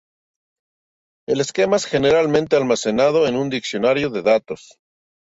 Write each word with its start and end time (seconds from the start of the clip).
El 1.27 1.41
esquema 1.41 1.75
es 1.77 1.85
generalmente 1.85 2.55
almacenado 2.55 3.27
en 3.27 3.35
un 3.37 3.51
diccionario 3.51 4.09
de 4.09 4.23
datos. 4.23 4.79